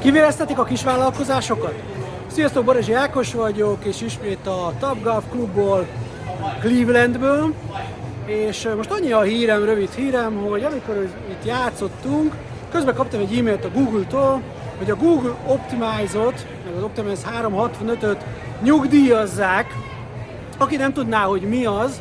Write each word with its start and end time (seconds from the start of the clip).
Kivéreztetik 0.00 0.58
a 0.58 0.64
kisvállalkozásokat? 0.64 1.74
Sziasztok, 2.26 2.64
Barazsi 2.64 2.92
Ákos 2.92 3.34
vagyok, 3.34 3.84
és 3.84 4.00
ismét 4.00 4.46
a 4.46 4.72
Top 4.78 5.02
Golf 5.02 5.24
Klubból, 5.30 5.86
Clevelandből. 6.60 7.54
És 8.26 8.68
most 8.76 8.90
annyi 8.90 9.12
a 9.12 9.20
hírem, 9.20 9.64
rövid 9.64 9.90
hírem, 9.90 10.36
hogy 10.36 10.64
amikor 10.64 11.08
itt 11.30 11.44
játszottunk, 11.44 12.34
közben 12.70 12.94
kaptam 12.94 13.20
egy 13.20 13.38
e-mailt 13.38 13.64
a 13.64 13.70
Google-tól, 13.70 14.42
hogy 14.78 14.90
a 14.90 14.96
Google 14.96 15.34
Optimize-ot, 15.46 16.46
meg 16.64 16.74
az 16.76 16.82
Optimize 16.82 17.28
365-öt 17.42 18.24
nyugdíjazzák. 18.62 19.74
Aki 20.58 20.76
nem 20.76 20.92
tudná, 20.92 21.22
hogy 21.24 21.42
mi 21.42 21.64
az, 21.64 22.00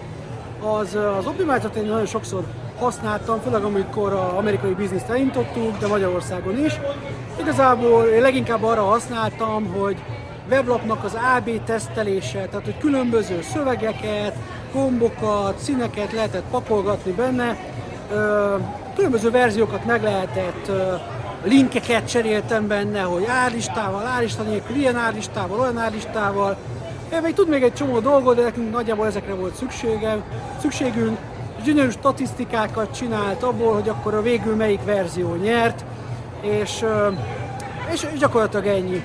az, 0.61 0.97
az 1.17 1.25
Optimize-ot 1.25 1.75
én 1.75 1.85
nagyon 1.85 2.05
sokszor 2.05 2.43
használtam, 2.79 3.39
főleg 3.39 3.63
amikor 3.63 4.13
az 4.13 4.37
amerikai 4.37 4.73
bizniszt 4.73 5.09
elintottuk, 5.09 5.77
de 5.77 5.87
Magyarországon 5.87 6.65
is. 6.65 6.79
Igazából 7.39 8.03
én 8.03 8.21
leginkább 8.21 8.63
arra 8.63 8.83
használtam, 8.83 9.65
hogy 9.65 9.97
weblapnak 10.49 11.03
az 11.03 11.17
AB 11.37 11.63
tesztelése, 11.63 12.39
tehát 12.39 12.65
hogy 12.65 12.77
különböző 12.77 13.41
szövegeket, 13.41 14.35
gombokat, 14.73 15.57
színeket 15.57 16.11
lehetett 16.11 16.45
pakolgatni 16.51 17.11
benne, 17.11 17.57
különböző 18.95 19.31
verziókat 19.31 19.85
meg 19.85 20.03
lehetett, 20.03 20.71
linkeket 21.43 22.09
cseréltem 22.09 22.67
benne, 22.67 23.01
hogy 23.01 23.25
árlistával, 23.25 24.05
árlista 24.05 24.43
nélkül, 24.43 24.75
ilyen 24.75 24.95
árlistával, 24.95 25.59
olyan 25.59 25.77
árlistával, 25.77 26.57
még 27.21 27.33
tud 27.33 27.49
még 27.49 27.63
egy 27.63 27.73
csomó 27.73 27.99
dolgot, 27.99 28.35
de 28.35 28.43
nekünk 28.43 28.71
nagyjából 28.71 29.05
ezekre 29.05 29.33
volt 29.33 29.55
szükségem, 29.55 30.23
szükségünk. 30.61 31.17
Gyönyörű 31.63 31.89
statisztikákat 31.89 32.95
csinált 32.95 33.43
abból, 33.43 33.73
hogy 33.73 33.89
akkor 33.89 34.13
a 34.13 34.21
végül 34.21 34.55
melyik 34.55 34.83
verzió 34.83 35.35
nyert, 35.35 35.85
és, 36.41 36.85
és, 37.91 38.07
gyakorlatilag 38.19 38.65
ennyi. 38.65 39.03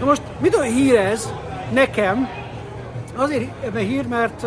Na 0.00 0.04
most 0.04 0.22
mitől 0.40 0.62
hír 0.62 0.96
ez 0.96 1.32
nekem? 1.72 2.28
Azért 3.16 3.64
ebben 3.64 3.84
hír, 3.84 4.06
mert 4.06 4.46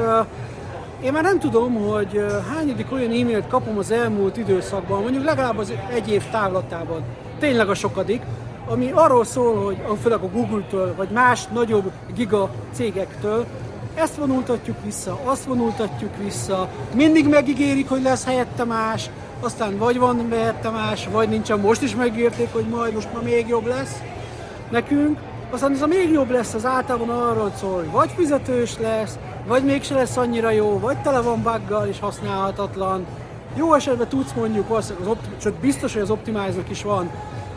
én 1.04 1.12
már 1.12 1.24
nem 1.24 1.40
tudom, 1.40 1.74
hogy 1.74 2.26
hányadik 2.56 2.92
olyan 2.92 3.12
e-mailt 3.12 3.48
kapom 3.48 3.78
az 3.78 3.92
elmúlt 3.92 4.38
időszakban, 4.38 5.02
mondjuk 5.02 5.24
legalább 5.24 5.58
az 5.58 5.74
egy 5.94 6.12
év 6.12 6.24
távlatában. 6.32 7.04
Tényleg 7.40 7.70
a 7.70 7.74
sokadik, 7.74 8.22
ami 8.70 8.92
arról 8.94 9.26
szól, 9.26 9.66
hogy 9.66 9.78
főleg 10.02 10.22
a 10.22 10.30
Google-től, 10.30 10.96
vagy 10.96 11.10
más 11.10 11.48
nagyobb 11.48 11.92
giga 12.16 12.50
cégektől, 12.74 13.46
ezt 13.96 14.16
vonultatjuk 14.16 14.76
vissza, 14.84 15.20
azt 15.24 15.44
vonultatjuk 15.44 16.18
vissza, 16.24 16.70
mindig 16.94 17.28
megígérik, 17.28 17.90
hogy 17.90 18.02
lesz 18.02 18.26
helyette 18.26 18.64
más, 18.64 19.10
aztán 19.40 19.78
vagy 19.78 19.98
van 19.98 20.28
helyette 20.30 20.70
más, 20.70 21.08
vagy 21.12 21.30
nincsen, 21.30 21.60
most 21.60 21.82
is 21.82 21.96
megírték, 21.96 22.54
hogy 22.54 22.66
majd 22.66 22.94
most 22.94 23.14
már 23.14 23.24
még 23.24 23.48
jobb 23.48 23.66
lesz 23.66 24.02
nekünk, 24.72 25.20
aztán 25.52 25.72
ez 25.72 25.82
a 25.82 25.88
még 25.88 26.12
jobb 26.12 26.30
lesz, 26.30 26.54
az 26.54 26.66
általában 26.66 27.10
arról 27.10 27.52
szól, 27.60 27.76
hogy 27.76 27.92
vagy 27.92 28.10
fizetős 28.16 28.78
lesz, 28.78 29.18
vagy 29.48 29.64
mégse 29.64 29.96
lesz 29.96 30.18
annyira 30.18 30.50
jó, 30.50 30.80
vagy 30.80 30.98
tele 30.98 31.22
van 31.22 31.44
buggal 31.44 31.88
és 31.88 32.00
használhatatlan. 32.00 33.06
Jó 33.56 33.74
esetben 33.74 34.08
tudsz 34.08 34.34
mondjuk, 34.34 34.70
az, 34.70 34.94
az 35.02 35.16
sőt 35.38 35.54
biztos, 35.54 35.94
hogy 35.94 36.02
az 36.02 36.10
optimize 36.10 36.62
is 36.70 36.84
van. 36.84 37.10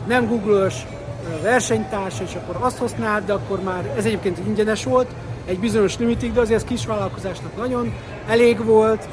Nem 0.07 0.27
Google-ös 0.27 0.85
versenytárs, 1.41 2.19
és 2.19 2.35
akkor 2.35 2.57
azt 2.59 2.77
használd, 2.77 3.25
de 3.25 3.33
akkor 3.33 3.61
már 3.63 3.93
ez 3.97 4.05
egyébként 4.05 4.37
ingyenes 4.47 4.83
volt, 4.83 5.07
egy 5.45 5.59
bizonyos 5.59 5.97
limitig, 5.97 6.33
de 6.33 6.39
azért 6.39 6.61
ez 6.61 6.67
kisvállalkozásnak 6.67 7.57
nagyon 7.57 7.93
elég 8.27 8.65
volt. 8.65 9.07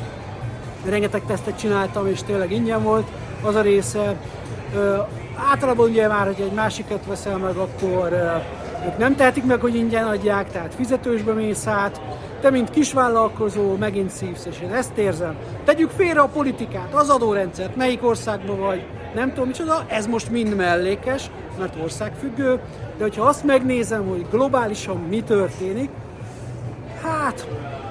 Rengeteg 0.85 1.23
tesztet 1.27 1.59
csináltam, 1.59 2.07
és 2.07 2.23
tényleg 2.23 2.53
ingyen 2.53 2.83
volt 2.83 3.07
az 3.43 3.55
a 3.55 3.61
része. 3.61 4.17
Általában 5.47 5.89
ugye 5.89 6.09
már, 6.09 6.27
hogy 6.27 6.41
egy 6.41 6.53
másikat 6.53 7.07
veszel 7.07 7.37
meg, 7.37 7.57
akkor 7.57 8.13
ők 8.87 8.99
nem 8.99 9.17
tehetik 9.17 9.45
meg, 9.45 9.61
hogy 9.61 9.75
ingyen 9.75 10.05
adják, 10.05 10.51
tehát 10.51 10.75
fizetősbe 10.75 11.33
mész 11.33 11.67
át, 11.67 12.01
te, 12.41 12.51
mint 12.51 12.71
kisvállalkozó, 12.71 13.77
megint 13.77 14.11
szívsz, 14.11 14.47
és 14.47 14.61
én 14.63 14.73
ezt 14.73 14.97
érzem. 14.97 15.37
Tegyük 15.65 15.91
félre 15.91 16.21
a 16.21 16.27
politikát, 16.27 16.95
az 16.95 17.09
adórendszert, 17.09 17.77
melyik 17.77 18.05
országban 18.07 18.59
vagy, 18.59 18.87
nem 19.15 19.29
tudom 19.29 19.47
micsoda, 19.47 19.85
ez 19.89 20.07
most 20.07 20.31
mind 20.31 20.57
mellékes, 20.57 21.31
mert 21.59 21.83
országfüggő, 21.83 22.61
de 22.97 23.03
hogyha 23.03 23.25
azt 23.25 23.45
megnézem, 23.45 24.07
hogy 24.07 24.27
globálisan 24.31 24.97
mi 24.97 25.21
történik, 25.23 25.91
hát 27.03 27.49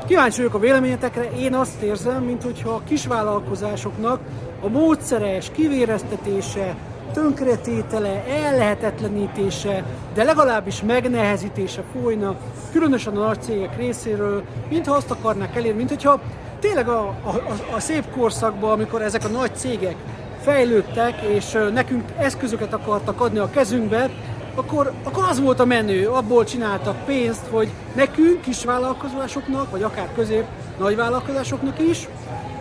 kíváncsi 0.08 0.38
vagyok 0.38 0.54
a 0.54 0.60
véleményetekre, 0.60 1.30
én 1.32 1.54
azt 1.54 1.82
érzem, 1.82 2.24
mint 2.24 2.44
hogyha 2.44 2.70
a 2.70 2.82
kisvállalkozásoknak 2.88 4.20
a 4.62 4.68
módszeres 4.68 5.52
kivéreztetése, 5.52 6.76
tönkretétele, 7.14 8.24
ellehetetlenítése, 8.28 9.84
de 10.14 10.24
legalábbis 10.24 10.82
megnehezítése 10.82 11.84
folyna, 11.94 12.36
különösen 12.72 13.18
a 13.18 13.26
nagy 13.26 13.42
cégek 13.42 13.78
részéről, 13.78 14.44
mintha 14.70 14.96
azt 14.96 15.12
akarnák 15.12 15.56
elérni, 15.56 15.78
mint 15.78 15.90
hogyha 15.90 16.22
tényleg 16.60 16.88
a, 16.88 17.08
a, 17.08 17.56
a 17.76 17.80
szép 17.80 18.12
korszakban, 18.12 18.72
amikor 18.72 19.02
ezek 19.02 19.24
a 19.24 19.28
nagy 19.28 19.56
cégek 19.56 19.96
fejlődtek, 20.42 21.22
és 21.22 21.58
nekünk 21.74 22.04
eszközöket 22.18 22.74
akartak 22.74 23.22
adni 23.22 23.38
a 23.38 23.50
kezünkbe, 23.50 24.10
akkor, 24.56 24.92
akkor 25.04 25.24
az 25.30 25.40
volt 25.40 25.60
a 25.60 25.66
menő, 25.66 26.08
abból 26.08 26.44
csináltak 26.44 27.06
pénzt, 27.06 27.46
hogy 27.50 27.70
nekünk, 27.96 28.42
kis 28.42 28.64
vállalkozásoknak, 28.64 29.72
vagy 29.72 29.84
akár 29.84 30.10
közép 30.16 30.44
nagy 30.80 30.96
vállalkozásoknak 30.96 31.80
is, 31.80 32.08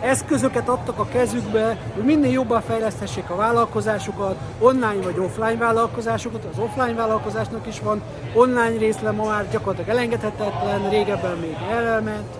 eszközöket 0.01 0.69
adtak 0.69 0.99
a 0.99 1.07
kezükbe, 1.07 1.77
hogy 1.95 2.03
minél 2.03 2.31
jobban 2.31 2.61
fejleszthessék 2.61 3.29
a 3.29 3.35
vállalkozásukat, 3.35 4.35
online 4.59 5.01
vagy 5.03 5.19
offline 5.19 5.57
vállalkozásokat, 5.57 6.45
az 6.51 6.59
offline 6.59 6.93
vállalkozásnak 6.93 7.67
is 7.67 7.79
van 7.79 8.01
online 8.33 8.77
részle, 8.77 9.11
ma 9.11 9.25
már 9.25 9.49
gyakorlatilag 9.51 9.89
elengedhetetlen, 9.89 10.89
régebben 10.89 11.37
még 11.37 11.55
elment. 11.71 12.35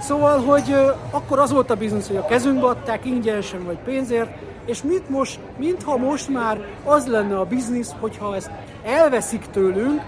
Szóval, 0.00 0.38
hogy 0.38 0.74
akkor 1.10 1.38
az 1.38 1.52
volt 1.52 1.70
a 1.70 1.74
biznisz, 1.74 2.06
hogy 2.06 2.16
a 2.16 2.24
kezünkbe 2.24 2.66
adták 2.66 3.04
ingyenesen 3.04 3.64
vagy 3.64 3.78
pénzért, 3.84 4.30
és 4.66 4.82
mit 4.82 5.08
most, 5.08 5.38
mintha 5.58 5.96
most 5.96 6.28
már 6.28 6.58
az 6.84 7.06
lenne 7.06 7.38
a 7.38 7.44
biznisz, 7.44 7.94
hogyha 8.00 8.34
ezt 8.34 8.50
elveszik 8.84 9.44
tőlünk, 9.50 10.02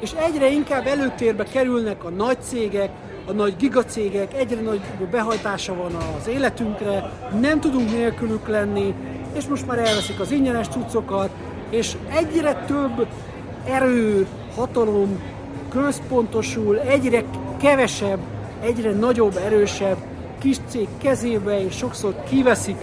és 0.00 0.12
egyre 0.12 0.48
inkább 0.50 0.86
előtérbe 0.86 1.44
kerülnek 1.44 2.04
a 2.04 2.10
nagy 2.10 2.36
cégek, 2.40 2.90
a 3.26 3.32
nagy 3.32 3.56
gigacégek, 3.56 4.34
egyre 4.34 4.60
nagy 4.60 4.80
behajtása 5.10 5.74
van 5.74 5.94
az 5.94 6.28
életünkre, 6.28 7.10
nem 7.40 7.60
tudunk 7.60 7.90
nélkülük 7.90 8.48
lenni, 8.48 8.94
és 9.32 9.46
most 9.46 9.66
már 9.66 9.78
elveszik 9.78 10.20
az 10.20 10.30
ingyenes 10.30 10.68
cuccokat, 10.68 11.30
és 11.70 11.96
egyre 12.14 12.64
több 12.66 13.06
erő, 13.64 14.26
hatalom 14.56 15.20
központosul, 15.68 16.78
egyre 16.78 17.24
kevesebb, 17.60 18.18
egyre 18.62 18.92
nagyobb, 18.92 19.36
erősebb 19.36 19.96
kis 20.38 20.56
cég 20.68 20.88
kezébe, 20.98 21.64
és 21.64 21.76
sokszor 21.76 22.22
kiveszik, 22.28 22.76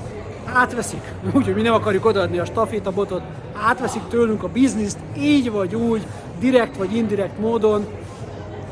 átveszik, 0.53 1.01
úgyhogy 1.35 1.55
mi 1.55 1.61
nem 1.61 1.73
akarjuk 1.73 2.05
odaadni 2.05 2.37
a 2.37 2.45
stafétabotot, 2.45 3.21
átveszik 3.67 4.07
tőlünk 4.09 4.43
a 4.43 4.47
bizniszt, 4.47 4.99
így 5.17 5.51
vagy 5.51 5.75
úgy, 5.75 6.01
direkt 6.39 6.77
vagy 6.77 6.95
indirekt 6.95 7.39
módon, 7.39 7.85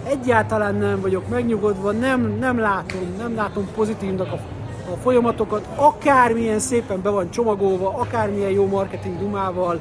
egyáltalán 0.03 0.75
nem 0.75 1.01
vagyok 1.01 1.28
megnyugodva, 1.28 1.91
nem, 1.91 2.38
nem 2.39 2.59
látom, 2.59 3.16
nem 3.17 3.35
látom 3.35 3.67
pozitívnak 3.75 4.31
a, 4.31 4.39
a 4.91 4.95
folyamatokat, 5.01 5.67
akármilyen 5.75 6.59
szépen 6.59 7.01
be 7.01 7.09
van 7.09 7.31
csomagolva, 7.31 7.89
akármilyen 7.89 8.51
jó 8.51 8.67
marketing 8.67 9.19
dumával 9.19 9.79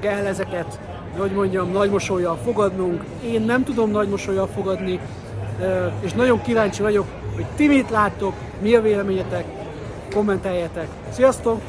kell 0.00 0.26
ezeket, 0.26 0.80
hogy 1.16 1.30
mondjam, 1.30 1.70
nagy 1.72 1.90
mosolyjal 1.90 2.38
fogadnunk. 2.44 3.04
Én 3.24 3.42
nem 3.42 3.64
tudom 3.64 3.90
nagy 3.90 4.08
mosolyjal 4.08 4.46
fogadni, 4.46 5.00
és 6.00 6.12
nagyon 6.12 6.42
kíváncsi 6.42 6.82
vagyok, 6.82 7.06
hogy 7.34 7.46
ti 7.56 7.66
mit 7.66 7.90
láttok, 7.90 8.32
mi 8.62 8.74
a 8.74 8.82
véleményetek, 8.82 9.44
kommenteljetek. 10.14 10.88
Sziasztok! 11.10 11.60